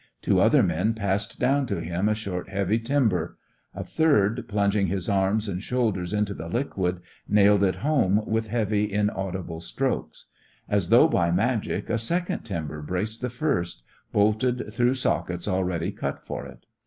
[0.23, 3.37] Two other men passed down to him a short heavy timber.
[3.75, 8.91] A third, plunging his arms and shoulders into the liquid, nailed it home with heavy,
[8.91, 10.25] inaudible strokes.
[10.67, 16.25] As though by magic a second timber braced the first, bolted through sockets already cut
[16.25, 16.65] for it.